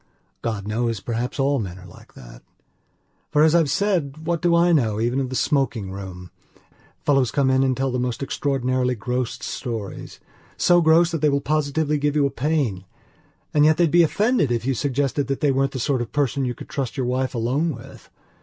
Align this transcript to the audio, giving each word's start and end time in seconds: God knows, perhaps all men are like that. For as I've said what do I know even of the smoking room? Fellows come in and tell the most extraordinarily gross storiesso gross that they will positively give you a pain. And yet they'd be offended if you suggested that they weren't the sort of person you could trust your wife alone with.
God 0.41 0.67
knows, 0.67 0.99
perhaps 0.99 1.39
all 1.39 1.59
men 1.59 1.77
are 1.77 1.85
like 1.85 2.15
that. 2.15 2.41
For 3.29 3.43
as 3.43 3.53
I've 3.53 3.69
said 3.69 4.25
what 4.25 4.41
do 4.41 4.55
I 4.55 4.71
know 4.71 4.99
even 4.99 5.19
of 5.19 5.29
the 5.29 5.35
smoking 5.35 5.91
room? 5.91 6.31
Fellows 7.05 7.29
come 7.29 7.51
in 7.51 7.61
and 7.63 7.77
tell 7.77 7.91
the 7.91 7.99
most 7.99 8.23
extraordinarily 8.23 8.95
gross 8.95 9.37
storiesso 9.37 10.83
gross 10.83 11.11
that 11.11 11.21
they 11.21 11.29
will 11.29 11.39
positively 11.39 11.99
give 11.99 12.15
you 12.15 12.25
a 12.25 12.31
pain. 12.31 12.83
And 13.53 13.63
yet 13.63 13.77
they'd 13.77 13.91
be 13.91 14.01
offended 14.01 14.51
if 14.51 14.65
you 14.65 14.73
suggested 14.73 15.27
that 15.27 15.39
they 15.39 15.51
weren't 15.51 15.69
the 15.73 15.79
sort 15.79 16.01
of 16.01 16.11
person 16.11 16.45
you 16.45 16.55
could 16.55 16.67
trust 16.67 16.97
your 16.97 17.05
wife 17.05 17.35
alone 17.35 17.69
with. 17.71 18.09